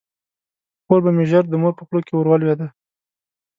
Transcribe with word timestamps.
خور 0.85 0.99
به 1.05 1.11
مې 1.15 1.23
ژر 1.31 1.43
د 1.49 1.53
مور 1.61 1.73
په 1.77 1.83
خوله 1.87 2.01
کې 2.05 2.13
ور 2.15 2.27
ولویده. 2.29 2.67